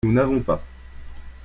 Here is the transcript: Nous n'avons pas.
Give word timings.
Nous 0.03 0.13
n'avons 0.13 0.39
pas. 0.41 0.59